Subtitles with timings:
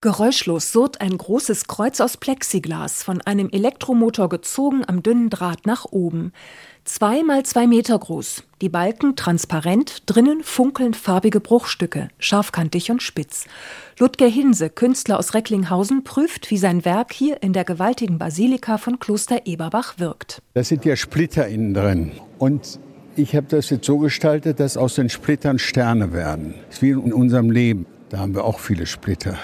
[0.00, 5.86] Geräuschlos surrt ein großes Kreuz aus Plexiglas, von einem Elektromotor gezogen am dünnen Draht nach
[5.86, 6.32] oben.
[6.84, 13.46] Zwei mal zwei Meter groß, die Balken transparent, drinnen funkeln farbige Bruchstücke, scharfkantig und spitz.
[13.98, 19.00] Ludger Hinse, Künstler aus Recklinghausen, prüft, wie sein Werk hier in der gewaltigen Basilika von
[19.00, 20.40] Kloster Eberbach wirkt.
[20.54, 22.12] Das sind ja Splitter innen drin.
[22.38, 22.78] Und
[23.16, 26.54] ich habe das jetzt so gestaltet, dass aus den Splittern Sterne werden.
[26.68, 27.84] Das ist wie in unserem Leben.
[28.10, 29.36] Da haben wir auch viele Splitter.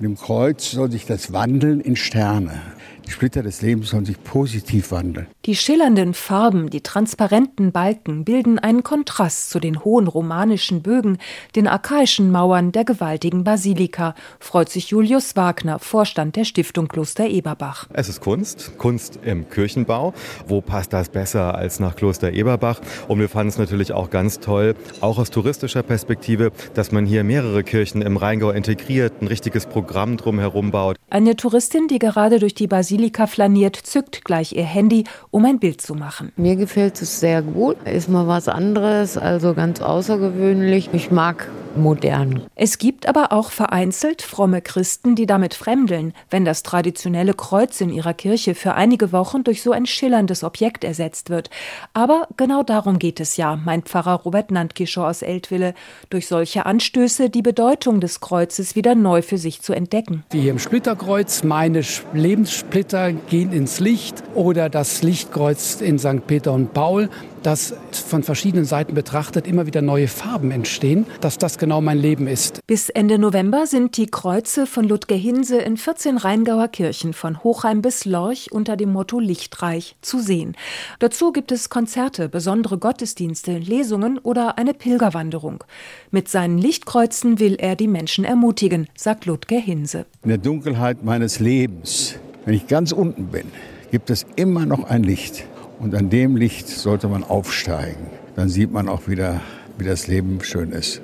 [0.00, 2.62] Mit dem Kreuz soll sich das wandeln in Sterne.
[3.04, 5.26] Die Splitter des Lebens sollen sich positiv wandeln.
[5.46, 11.16] Die schillernden Farben, die transparenten Balken bilden einen Kontrast zu den hohen romanischen Bögen,
[11.56, 17.88] den archaischen Mauern der gewaltigen Basilika, freut sich Julius Wagner, Vorstand der Stiftung Kloster Eberbach.
[17.94, 20.12] Es ist Kunst, Kunst im Kirchenbau.
[20.46, 22.82] Wo passt das besser als nach Kloster Eberbach?
[23.08, 27.24] Und wir fanden es natürlich auch ganz toll, auch aus touristischer Perspektive, dass man hier
[27.24, 30.96] mehrere Kirchen im Rheingau integriert, ein richtiges Programm drumherum baut.
[31.10, 35.58] Eine Touristin, die gerade durch die Basilika Basilika flaniert, zückt gleich ihr Handy, um ein
[35.58, 36.32] Bild zu machen.
[36.36, 37.76] Mir gefällt es sehr gut.
[37.84, 40.90] Ist mal was anderes, also ganz außergewöhnlich.
[40.92, 41.48] Ich mag
[41.78, 42.42] modern.
[42.54, 47.90] Es gibt aber auch vereinzelt fromme Christen, die damit fremdeln, wenn das traditionelle Kreuz in
[47.90, 51.50] ihrer Kirche für einige Wochen durch so ein schillerndes Objekt ersetzt wird.
[51.94, 55.74] Aber genau darum geht es ja, meint Pfarrer Robert Nandkischer aus Eltville,
[56.10, 60.24] durch solche Anstöße die Bedeutung des Kreuzes wieder neu für sich zu entdecken.
[60.30, 61.82] Wie hier im Splitterkreuz, meine
[62.12, 66.26] Lebenssplitter gehen ins Licht oder das Lichtkreuz in St.
[66.26, 67.08] Peter und Paul
[67.42, 72.26] dass von verschiedenen Seiten betrachtet immer wieder neue Farben entstehen, dass das genau mein Leben
[72.26, 72.60] ist.
[72.66, 77.82] Bis Ende November sind die Kreuze von Ludger Hinse in 14 Rheingauer Kirchen von Hochheim
[77.82, 80.56] bis Lorch unter dem Motto Lichtreich zu sehen.
[80.98, 85.64] Dazu gibt es Konzerte, besondere Gottesdienste, Lesungen oder eine Pilgerwanderung.
[86.10, 90.06] Mit seinen Lichtkreuzen will er die Menschen ermutigen, sagt Ludger Hinse.
[90.22, 93.46] In der Dunkelheit meines Lebens, wenn ich ganz unten bin,
[93.90, 95.44] gibt es immer noch ein Licht.
[95.78, 98.10] Und an dem Licht sollte man aufsteigen.
[98.34, 99.40] Dann sieht man auch wieder,
[99.78, 101.02] wie das Leben schön ist.